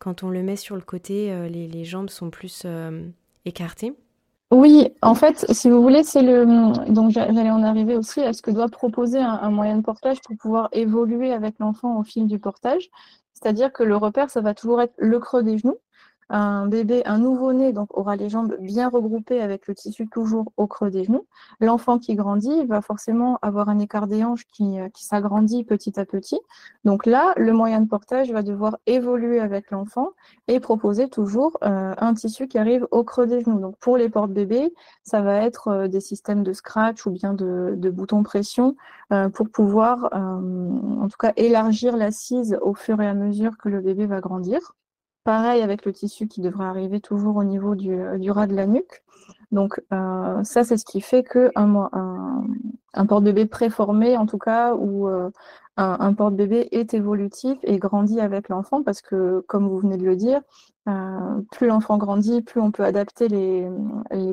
[0.00, 3.06] quand on le met sur le côté, euh, les, jambes sont plus euh,
[3.44, 3.94] écartées.
[4.50, 6.44] Oui, en fait, si vous voulez, c'est le.
[6.90, 10.36] Donc, j'allais en arriver aussi à ce que doit proposer un moyen de portage pour
[10.36, 12.90] pouvoir évoluer avec l'enfant au fil du portage.
[13.34, 15.78] C'est-à-dire que le repère, ça va toujours être le creux des genoux.
[16.32, 20.66] Un bébé, un nouveau-né, donc aura les jambes bien regroupées avec le tissu toujours au
[20.66, 21.26] creux des genoux.
[21.60, 26.04] L'enfant qui grandit va forcément avoir un écart des hanches qui, qui s'agrandit petit à
[26.04, 26.38] petit.
[26.84, 30.10] Donc là, le moyen de portage va devoir évoluer avec l'enfant
[30.48, 33.60] et proposer toujours euh, un tissu qui arrive au creux des genoux.
[33.60, 37.74] Donc pour les porte-bébés, ça va être euh, des systèmes de scratch ou bien de,
[37.76, 38.76] de boutons pression
[39.12, 43.80] euh, pour pouvoir, en tout cas, élargir l'assise au fur et à mesure que le
[43.80, 44.74] bébé va grandir.
[45.24, 48.66] Pareil avec le tissu qui devrait arriver toujours au niveau du, du ras de la
[48.66, 49.02] nuque.
[49.52, 51.50] Donc euh, ça, c'est ce qui fait qu'un
[52.94, 55.30] un, porte-bébé préformé, en tout cas, ou euh,
[55.76, 60.16] un, porte-bébé est évolutif et grandit avec l'enfant, parce que, comme vous venez de le
[60.16, 60.40] dire,
[60.88, 63.68] euh, plus l'enfant grandit, plus on peut adapter les,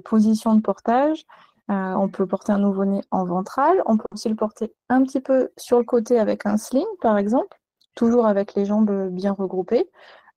[0.04, 1.26] positions de portage.
[1.70, 3.82] Euh, on peut porter un nouveau-né en ventral.
[3.86, 7.18] On peut aussi le porter un petit peu sur le côté avec un sling, par
[7.18, 7.60] exemple,
[7.96, 9.90] toujours avec les jambes bien regroupées.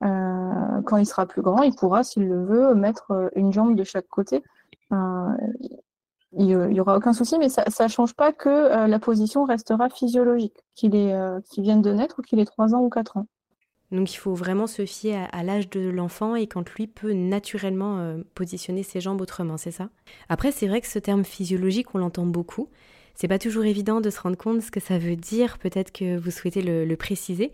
[0.03, 3.85] Euh, quand il sera plus grand, il pourra, s'il le veut, mettre une jambe de
[3.85, 4.43] chaque côté
[6.33, 9.89] il n'y aura aucun souci, mais ça ne change pas que euh, la position restera
[9.91, 13.27] physiologique, qu'il euh, vienne de naître ou qu'il ait 3 ans ou 4 ans.
[13.91, 17.99] Donc il faut vraiment se fier à, l'âge de l'enfant et quand lui peut naturellement
[17.99, 19.89] euh, positionner ses jambes autrement, c'est ça?
[20.29, 22.69] Après, c'est vrai que ce terme physiologique, on l'entend beaucoup.
[23.21, 25.59] C'est pas toujours évident de se rendre compte ce que ça veut dire.
[25.59, 27.53] Peut-être que vous souhaitez le, préciser.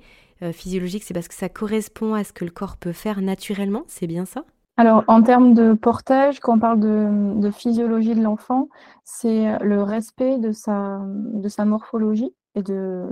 [0.52, 4.06] physiologique, c'est parce que ça correspond à ce que le corps peut faire naturellement, c'est
[4.06, 4.44] bien ça?
[4.76, 8.68] Alors, en termes de portage, quand on parle de, physiologie de l'enfant,
[9.02, 11.00] c'est le respect de sa,
[11.64, 13.08] morphologie et de,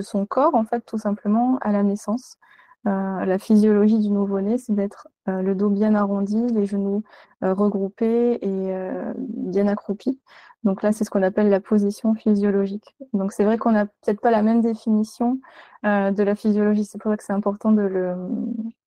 [0.00, 2.38] son corps, en fait, tout simplement, à la naissance.
[2.86, 7.02] Euh, la physiologie du nouveau-né, c'est d'être euh, le dos bien arrondi, les genoux
[7.42, 8.74] euh, regroupés et
[9.16, 10.18] bien accroupis.
[10.64, 12.96] Donc là, c'est ce qu'on appelle la position physiologique.
[13.12, 15.40] Donc c'est vrai qu'on n'a peut-être pas la même définition
[15.84, 16.84] de la physiologie.
[16.84, 18.14] C'est pour ça que c'est important de le,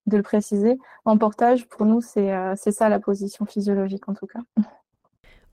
[0.07, 0.79] de le préciser.
[1.05, 4.39] En portage, pour nous, c'est ça la position physiologique en tout cas.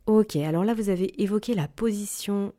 [0.07, 2.53] Ok, alors là, vous avez évoqué la position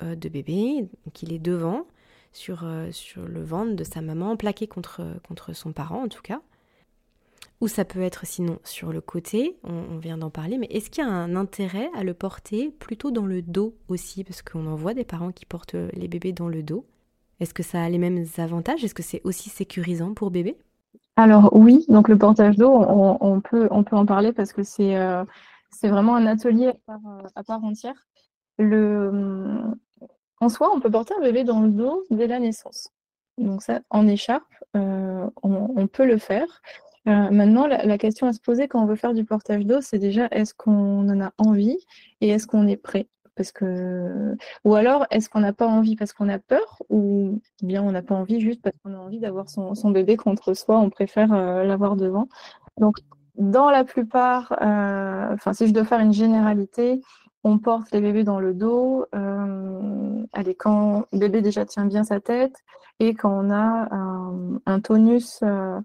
[0.00, 1.86] de bébé, qu'il est devant
[2.32, 6.22] sur, euh, sur le ventre de sa maman, plaqué contre, contre son parent en tout
[6.22, 6.40] cas.
[7.60, 11.04] Ou ça peut être sinon sur le côté, on, vient d'en parler, mais est-ce qu'il
[11.04, 14.22] y a un intérêt à le porter plutôt dans le dos aussi?
[14.22, 16.86] Parce qu'on en voit des parents qui portent les bébés dans le dos.
[17.40, 18.84] Est-ce que ça a les mêmes avantages?
[18.84, 20.56] Est-ce que c'est aussi sécurisant pour bébé?
[21.16, 24.96] Alors oui, donc le portage dos, on, peut, on peut en parler parce que c'est
[24.96, 25.24] euh,
[25.82, 28.06] vraiment un atelier à part, part entière.
[28.58, 29.60] Le,
[30.40, 32.90] en soi, on peut porter un bébé dans le dos dès la naissance.
[33.38, 34.44] Donc ça, en écharpe,
[34.76, 36.62] euh, on, peut le faire.
[37.08, 39.98] Euh, maintenant, la, question à se poser quand on veut faire du portage d'eau, c'est
[39.98, 41.78] déjà est-ce qu'on en a envie
[42.20, 43.08] et est-ce qu'on est prêt?
[43.34, 47.82] Parce que ou alors est-ce qu'on n'a pas envie parce qu'on a peur ou bien
[47.82, 50.90] on n'a pas envie juste parce qu'on a envie d'avoir son, bébé contre soi, on
[50.90, 52.28] préfère euh, l'avoir devant.
[52.78, 52.96] Donc
[53.36, 57.00] dans la plupart, enfin si je dois faire une généralité,
[57.44, 59.06] on porte les bébés dans le dos.
[59.14, 62.56] Euh, allez, quand le bébé déjà tient bien sa tête
[63.00, 63.88] et quand on a
[64.66, 65.80] un, tonus euh, euh,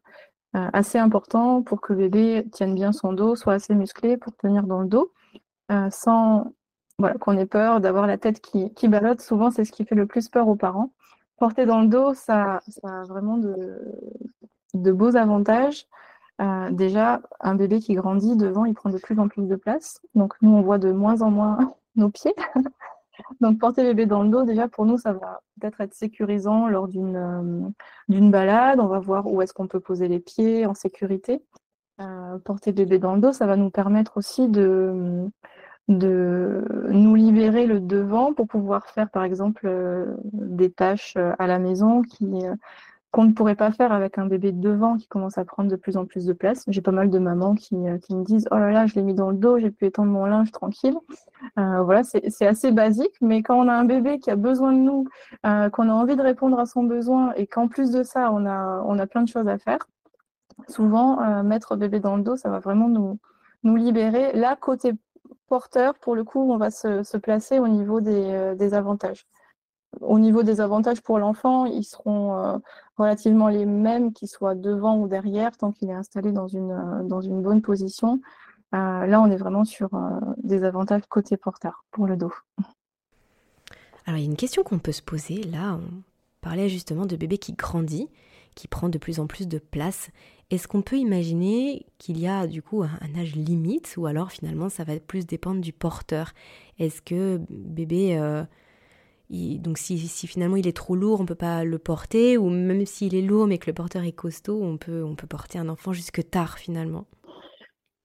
[0.53, 4.81] assez important pour que bébé tienne bien son dos, soit assez musclé pour tenir dans
[4.81, 5.11] le dos,
[5.89, 6.53] sans
[6.99, 8.87] voilà, qu'on ait peur d'avoir la tête qui, qui.
[9.19, 10.91] Souvent, c'est ce qui fait le plus peur aux parents.
[11.37, 15.87] Porter dans le dos, ça, a vraiment de beaux avantages.
[16.41, 20.01] Euh, déjà, un bébé qui grandit devant, il prend de plus en plus de place.
[20.15, 22.35] Donc nous, on voit de moins en moins nos pieds.
[23.41, 26.87] Donc porter bébé dans le dos, déjà pour nous, ça va peut-être être sécurisant lors
[26.87, 27.69] d'une euh,
[28.09, 28.79] d'une balade.
[28.79, 31.43] On va voir où est-ce qu'on peut poser les pieds en sécurité.
[32.01, 35.29] Euh, porter bébé dans le dos, ça va nous permettre aussi de,
[35.87, 39.67] de nous libérer le devant pour pouvoir faire par exemple
[40.33, 42.45] des tâches à la maison qui
[43.13, 45.97] qu'on ne pourrait pas faire avec un bébé devant qui commence à prendre de plus
[45.97, 46.63] en plus de place.
[46.67, 49.13] J'ai pas mal de mamans qui, euh, me disent Oh là là, je l'ai mis
[49.13, 50.97] dans le dos, j'ai pu étendre mon linge tranquille.
[51.59, 54.79] Euh, voilà, c'est assez basique, mais quand on a un bébé qui a besoin de
[54.79, 55.05] nous,
[55.45, 58.47] euh, qu'on a envie de répondre à son besoin et qu'en plus de ça, on
[58.47, 59.87] a, on a plein de choses à faire,
[60.67, 63.19] souvent, mettre bébé dans le dos, ça va vraiment nous,
[63.61, 64.33] nous libérer.
[64.33, 64.93] Là, côté
[65.49, 69.27] porteur, pour le coup, on va se, placer au niveau des avantages
[70.01, 72.57] au niveau des avantages pour l'enfant, ils seront euh,
[72.97, 77.03] relativement les mêmes, qu'ils soient devant ou derrière, tant qu'il est installé dans une, euh,
[77.03, 78.21] dans une bonne position.
[78.73, 79.89] Euh, là, on est vraiment sur
[80.37, 82.33] des avantages côté porteur pour le dos.
[84.05, 85.43] Alors, il y a une question qu'on peut se poser.
[85.43, 86.03] Là, on
[86.41, 88.09] parlait justement de bébé qui grandit,
[88.55, 90.09] qui prend de plus en plus de place.
[90.49, 94.69] Est-ce qu'on peut imaginer qu'il y a du coup un âge limite ou alors finalement
[94.69, 96.33] ça va plus dépendre du porteur?
[96.79, 98.17] Est-ce que bébé
[99.29, 103.15] donc si, finalement il est trop lourd, on peut pas le porter, ou même s'il
[103.15, 106.57] est lourd mais que le porteur est costaud, on peut, porter un enfant jusque tard
[106.57, 107.05] finalement.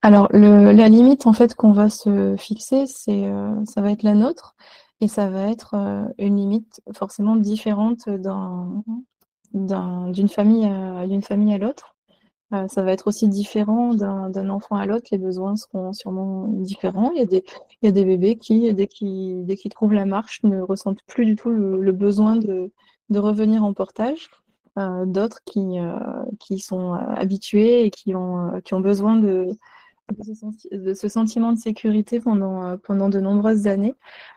[0.02, 4.14] Alors la limite en fait qu'on va se fixer, c'est euh, ça va être la
[4.14, 4.54] nôtre
[5.00, 8.08] et ça va être euh, une limite forcément différente
[9.52, 10.70] d'une famille
[11.08, 11.97] d'une famille à l'autre.
[12.54, 17.12] Euh, ça va être aussi différent d'un enfant à l'autre, les besoins seront sûrement différents.
[17.12, 21.26] Il y a des, bébés qui, dès qu'ils qu trouvent la marche, ne ressentent plus
[21.26, 22.70] du tout le, besoin de,
[23.10, 24.30] revenir en portage.
[24.76, 25.76] d'autres qui,
[26.40, 29.48] qui sont habitués et qui ont, besoin de,
[30.94, 33.94] ce sentiment de sécurité pendant de nombreuses années.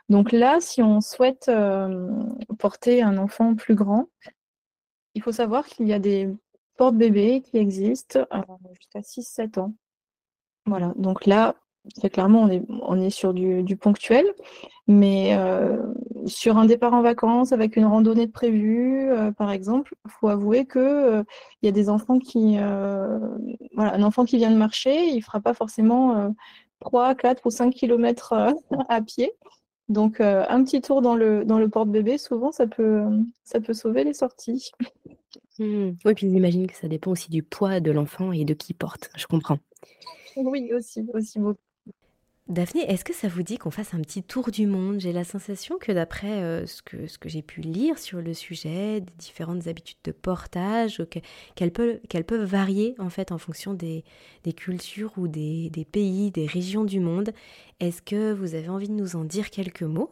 [0.09, 1.49] Donc là, si on souhaite
[2.59, 4.09] porter un enfant plus grand,
[5.15, 6.29] il faut savoir qu'il y a des
[6.81, 8.25] porte-bébés qui existent
[8.73, 9.75] jusqu'à 6-7 ans.
[10.65, 11.53] Voilà, donc là,
[11.95, 14.25] très clairement, on est, on est sur du, ponctuel,
[14.87, 15.77] mais euh,
[16.25, 20.29] sur un départ en vacances avec une randonnée de prévue, euh, par exemple, il faut
[20.29, 21.23] avouer que euh,
[21.61, 25.39] il y a des enfants qui, voilà, un enfant qui vient de marcher, il fera
[25.39, 26.33] pas forcément
[26.79, 28.33] 3, 4 ou 5 kilomètres
[28.89, 29.33] à pied.
[29.87, 33.03] Donc, un petit tour dans le, dans le porte-bébé, souvent, ça peut,
[33.43, 34.71] ça peut sauver les sorties.
[35.61, 35.97] Mmh.
[36.05, 39.11] Oui, puis j'imagine que ça dépend aussi du poids de l'enfant et de qui porte.
[39.15, 39.59] Je comprends.
[40.35, 41.59] Oui, aussi, aussi beaucoup.
[42.47, 44.99] Daphné, est-ce que ça vous dit qu'on fasse un petit tour du monde?
[44.99, 48.33] J'ai la sensation que d'après euh, ce que, ce que j'ai pu lire sur le
[48.33, 51.01] sujet, des différentes habitudes de portage,
[51.55, 54.03] qu'elles peuvent, qu'elles peuvent varier en fait en fonction des,
[54.43, 57.31] des cultures ou des, des, pays, des régions du monde.
[57.79, 60.09] Est-ce que vous avez envie de nous en dire quelques mots?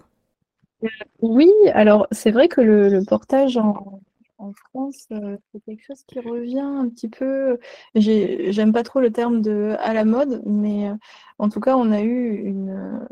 [1.22, 4.00] Oui, alors c'est vrai que le, le portage en,
[4.40, 7.60] en France, euh, c'est quelque chose qui revient un petit peu.
[7.96, 10.96] J'aime pas trop le terme de à la mode, mais euh,
[11.38, 13.08] en tout cas, on a eu une,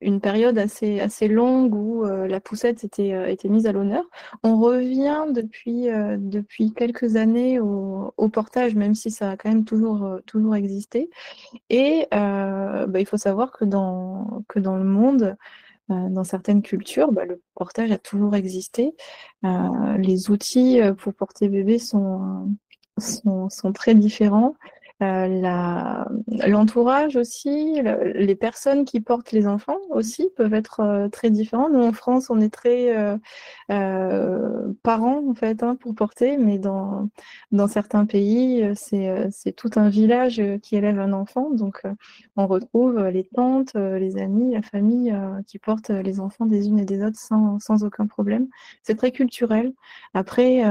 [0.00, 4.04] une période assez, assez longue où euh, la poussette était, était mise à l'honneur.
[4.42, 5.86] On revient depuis,
[6.18, 11.10] depuis quelques années au, au, portage, même si ça a quand même toujours, toujours existé.
[11.70, 15.34] Et bah, il faut savoir que dans, que dans le monde, euh,
[15.88, 18.94] dans certaines cultures, bah, le portage a toujours existé.
[19.44, 22.48] Euh, les outils euh, pour porter bébé sont,
[22.98, 24.54] sont très différents.
[25.02, 26.04] Euh,
[26.46, 27.80] l'entourage aussi,
[28.14, 31.68] les personnes qui portent les enfants aussi peuvent être euh, très différents.
[31.68, 32.96] Nous en France, on est très
[33.70, 37.08] euh, parents en fait hein, pour porter, mais dans,
[37.50, 41.50] dans certains pays, c'est tout un village qui élève un enfant.
[41.50, 41.82] Donc
[42.36, 45.14] on retrouve les tantes, les amis, la famille
[45.46, 48.48] qui portent les enfants des unes et des autres sans, sans aucun problème.
[48.82, 49.72] C'est très culturel.
[50.14, 50.62] Après,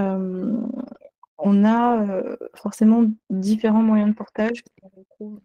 [1.44, 5.40] on a euh, forcément différents moyens de portage qu'on retrouve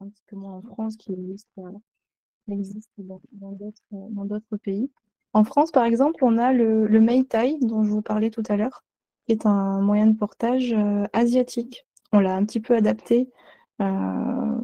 [0.00, 4.90] un petit peu moins en France, qui existent, euh, dans d'autres pays.
[5.32, 8.56] En France, par exemple, on a le, le Meitai, dont je vous parlais tout à
[8.56, 8.82] l'heure,
[9.26, 11.86] qui est un moyen de portage euh, asiatique.
[12.12, 13.30] On l'a un petit peu adapté,
[13.78, 14.60] un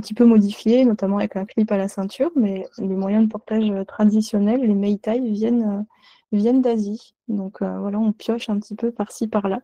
[0.00, 3.70] petit peu modifié, notamment avec un clip à la ceinture, mais les moyens de portage
[3.86, 5.84] traditionnels, les Meitai, viennent,
[6.32, 7.14] viennent d'Asie.
[7.26, 9.60] Donc voilà, on pioche un petit peu par-ci, par-là.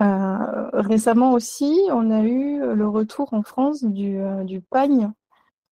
[0.00, 5.10] Euh, récemment aussi, on a eu le retour en France du, euh, du pagne,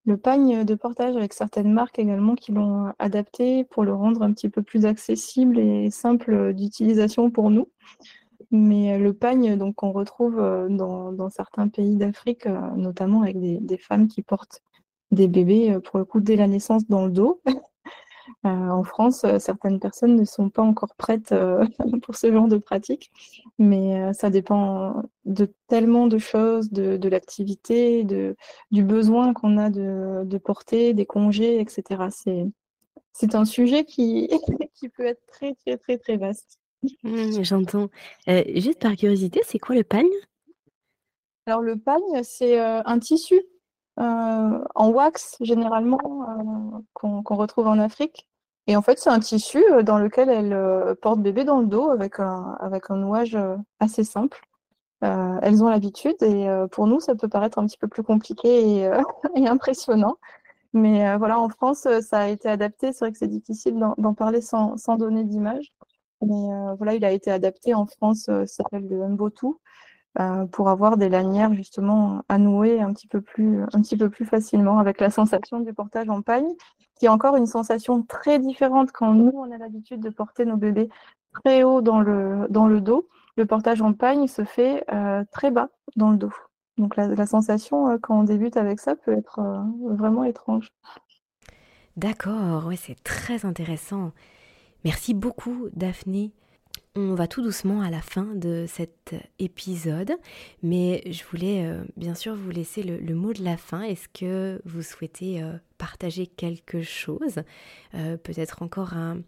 [0.05, 4.33] le pagne de portage avec certaines marques également qui l'ont adapté pour le rendre un
[4.33, 7.69] petit peu plus accessible et simple d'utilisation pour nous.
[8.51, 14.07] Mais le pagne donc qu'on retrouve euh, dans, certains pays d'Afrique, notamment avec des, femmes
[14.07, 14.61] qui portent
[15.11, 17.41] des bébés pour le coup dès la naissance dans le dos.
[18.45, 21.65] Euh, en France, euh, certaines personnes ne sont pas encore prêtes euh,
[22.01, 23.11] pour ce genre de pratique,
[23.57, 28.35] mais ça dépend de tellement de choses, de, l'activité, de,
[28.71, 32.03] du besoin qu'on a de, porter, des congés, etc.
[33.13, 34.29] C'est, un sujet qui,
[34.75, 36.59] qui peut être très, très, très, très vaste.
[37.03, 37.89] Mmh, j'entends.
[38.27, 40.05] juste par curiosité, c'est quoi le pagne?
[41.47, 43.41] Alors le pagne, c'est un tissu
[43.97, 48.27] en wax généralement euh, qu'on retrouve en Afrique.
[48.67, 51.89] Et en fait, c'est un tissu euh, dans lequel elle porte bébé dans le dos
[51.89, 53.37] avec un, avec un nouage
[53.79, 54.41] assez simple.
[55.01, 58.87] elles ont l'habitude et pour nous, ça peut paraître un petit peu plus compliqué et,
[59.47, 60.17] impressionnant.
[60.73, 62.91] Mais voilà, en France, ça a été adapté.
[62.93, 65.73] C'est vrai que c'est difficile d'en parler sans, sans donner d'image.
[66.21, 69.47] Mais voilà, il a été adapté en France, ça s'appelle le Mbotu.
[70.19, 73.67] Euh, pour avoir des lanières justement à nouer un petit peu plus,
[74.25, 76.55] facilement avec la sensation du portage en pagne,
[76.95, 80.57] qui est encore une sensation très différente quand nous on a l'habitude de porter nos
[80.57, 80.89] bébés
[81.33, 83.07] très haut dans le, dans le dos.
[83.35, 86.33] Le portage en pagne se fait euh, très bas dans le dos.
[86.79, 89.39] Donc la, sensation euh, quand on débute avec ça peut être
[89.83, 90.69] vraiment étrange.
[91.95, 94.13] D'accord, ouais, c'est très intéressant.
[94.83, 96.31] Merci beaucoup Daphné
[96.97, 100.13] on va tout doucement à la fin de cet épisode,
[100.63, 103.83] mais je voulais euh, bien sûr vous laisser le, mot de la fin.
[103.83, 107.41] Est-ce que vous souhaitez euh, partager quelque chose
[107.93, 109.21] euh, Peut-être encore un,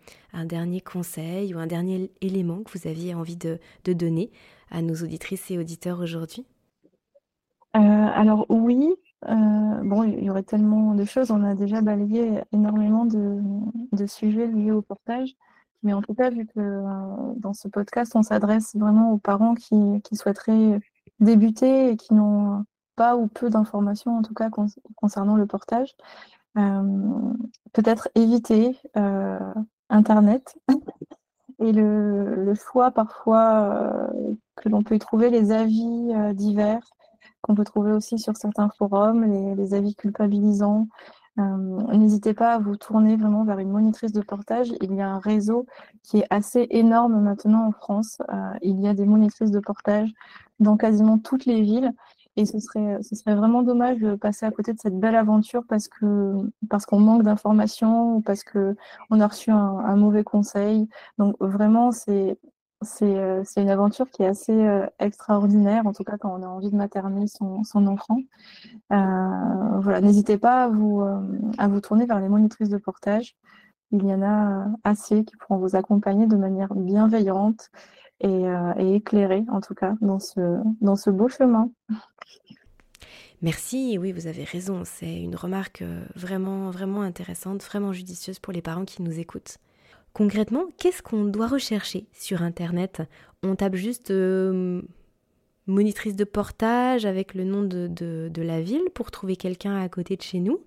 [0.45, 4.32] dernier conseil ou un dernier élément que vous aviez envie de, donner
[4.72, 6.45] à nos auditrices et auditeurs aujourd'hui?
[7.74, 11.32] Alors oui, bon, il y aurait tellement de choses.
[11.32, 13.39] On a déjà balayé énormément de,
[13.91, 15.36] de sujets liés au portage.
[15.84, 16.84] Mais en tout cas, vu que
[17.38, 20.80] dans ce podcast, on s'adresse vraiment aux parents qui, qui souhaiteraient
[21.19, 22.65] débuter et qui n'ont
[22.95, 24.49] pas ou peu d'informations, en tout cas
[24.95, 25.95] concernant le portage,
[26.53, 28.77] peut-être éviter
[29.89, 30.57] Internet
[31.59, 34.09] et le, choix parfois
[34.57, 36.84] que l'on peut y trouver, les avis divers
[37.41, 39.23] qu'on peut trouver aussi sur certains forums,
[39.55, 40.88] les, avis culpabilisants.
[41.94, 44.72] N'hésitez pas à vous tourner vraiment vers une monitrice de portage.
[44.82, 45.66] Il y a un réseau
[46.04, 48.22] qui est assez énorme maintenant en France.
[48.62, 50.10] il y a des monitrices de portage
[50.60, 51.94] dans quasiment toutes les villes.
[52.36, 55.64] Et ce serait, ce serait vraiment dommage de passer à côté de cette belle aventure
[55.68, 56.36] parce que
[56.70, 60.88] parce qu'on manque d'informations ou parce qu'on a reçu un, mauvais conseil.
[61.18, 62.38] Donc vraiment, c'est
[62.82, 66.75] c'est une aventure qui est assez extraordinaire, en tout cas quand on a envie de
[66.75, 68.19] materner son, enfant.
[68.93, 73.36] Euh, n'hésitez pas à vous, tourner vers les monitrices de portage.
[73.91, 77.69] Il y en a assez qui pourront vous accompagner de manière bienveillante
[78.25, 81.71] euh, et, éclairer, en tout cas, dans ce, dans ce beau chemin.
[83.41, 84.84] Merci, oui, vous avez raison.
[84.84, 89.57] C'est une remarque euh, vraiment, vraiment intéressante, vraiment judicieuse pour les parents qui nous écoutent.
[90.14, 93.01] Concrètement, qu'est-ce qu'on doit rechercher sur Internet?
[93.43, 94.82] On tape juste euh,
[95.68, 100.22] monitrice de portage avec le nom de, la ville pour trouver quelqu'un à côté de
[100.22, 100.60] chez nous?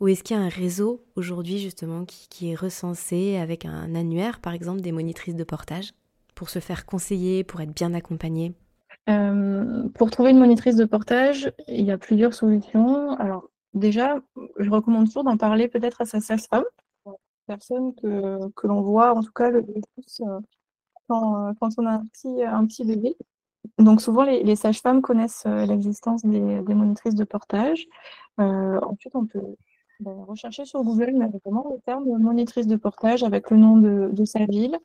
[0.00, 3.94] Ou est-ce qu'il y a un réseau aujourd'hui justement qui, qui, est recensé avec un
[3.94, 5.92] annuaire, par exemple, des monitrices de portage
[6.34, 8.52] pour se faire conseiller, pour être bien accompagné
[9.08, 13.12] euh, Pour trouver une monitrice de portage, il y a plusieurs solutions.
[13.18, 14.20] Alors déjà,
[14.58, 16.64] je recommande toujours d'en parler peut-être à sa sage-femme,
[17.46, 20.40] personne que, que l'on voit en tout cas le plus euh,
[21.08, 23.16] quand, quand, on a un petit, un petit bébé.
[23.78, 27.86] Donc souvent, les, sages-femmes connaissent euh, l'existence des, des, monitrices de portage.
[28.38, 29.56] ensuite, on peut
[30.00, 34.10] ben, rechercher sur Google, mais vraiment le terme monitrice de portage avec le nom de,
[34.12, 34.78] de sa ville,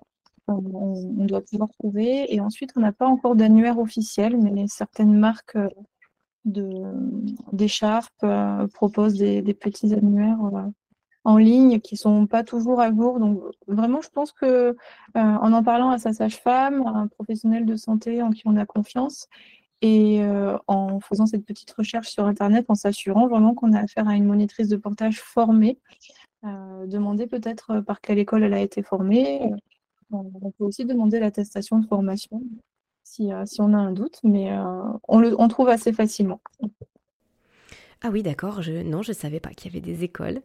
[0.47, 2.33] on, doit pouvoir trouver.
[2.33, 5.57] Et ensuite, on n'a pas encore d'annuaire officiel, mais certaines marques
[6.57, 6.93] euh,
[7.51, 10.69] d'écharpes euh, proposent des, petits annuaires euh,
[11.23, 13.19] en ligne qui sont pas toujours à jour.
[13.19, 14.75] Donc vraiment, je pense que
[15.15, 18.65] en en parlant à sa sage-femme, à un professionnel de santé en qui on a
[18.65, 19.27] confiance,
[19.81, 20.21] et
[20.67, 24.25] en faisant cette petite recherche sur Internet, en s'assurant vraiment qu'on a affaire à une
[24.25, 25.79] monitrice de portage formée,
[26.43, 29.41] demander peut-être par quelle école elle a été formée,
[30.11, 32.41] on peut aussi demander l'attestation de formation
[33.03, 36.41] si, euh, on a un doute, mais euh, on le trouve assez facilement.
[38.01, 38.61] Ah oui, d'accord.
[38.61, 40.41] Je, non, je ne savais pas qu'il y avait des écoles.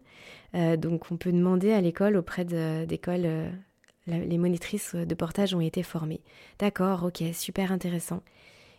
[0.54, 3.52] Euh, donc, on peut demander à l'école, auprès d'écoles,
[4.06, 6.20] les monitrices de portage ont été formées.
[6.58, 8.22] D'accord, ok, super intéressant.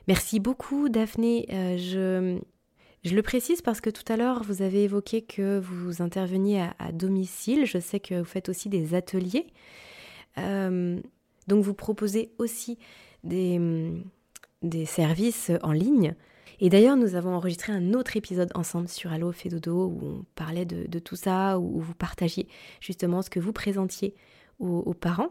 [0.07, 1.45] Merci beaucoup, Daphné.
[1.49, 2.39] je,
[3.03, 6.91] je le précise parce que tout à l'heure, vous avez évoqué que vous interveniez à,
[6.91, 7.65] domicile.
[7.65, 9.47] Je sais que vous faites aussi des ateliers.
[10.37, 10.99] Euh,
[11.47, 12.77] donc vous proposez aussi
[13.23, 13.61] des,
[14.61, 16.15] des services en ligne.
[16.59, 20.65] Et d'ailleurs, nous avons enregistré un autre épisode ensemble sur Allo fait où on parlait
[20.65, 22.47] de, tout ça, où vous partagiez
[22.81, 24.15] justement ce que vous présentiez
[24.59, 25.29] aux, parents.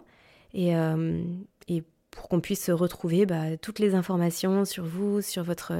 [0.54, 1.22] Et, euh,
[1.68, 5.74] et, pour qu'on puisse retrouver bah, toutes les informations sur vous, sur votre,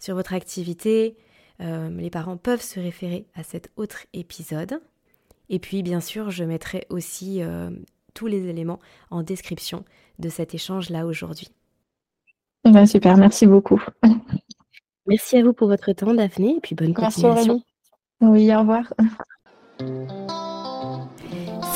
[0.00, 1.16] sur votre activité,
[1.60, 4.80] euh, les parents peuvent se référer à cet autre épisode.
[5.50, 7.42] Et puis, bien sûr, je mettrai aussi
[8.14, 9.84] tous les éléments en description
[10.18, 11.48] de cet échange-là aujourd'hui.
[12.64, 13.82] Ben, super, merci beaucoup.
[15.06, 17.60] Merci à vous pour votre temps, Daphné, et puis bonne continuation.
[18.20, 18.92] oui, au revoir.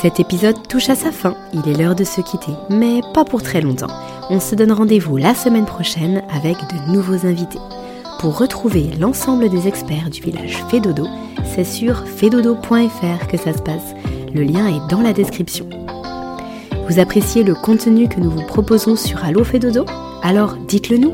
[0.01, 3.41] Cet épisode touche à sa fin, il est l'heure de se quitter, mais pas pour
[3.41, 3.91] très longtemps.
[4.29, 7.59] On se donne rendez-vous la semaine prochaine avec de nouveaux invités.
[8.19, 11.07] Pour retrouver l'ensemble des experts du village Fédodo,
[11.43, 13.93] c'est sur fedodo.fr que ça se passe.
[14.33, 15.67] Le lien est dans la description.
[16.87, 19.85] Vous appréciez le contenu que nous vous proposons sur Allo fait dodo
[20.23, 21.13] Alors dites-le nous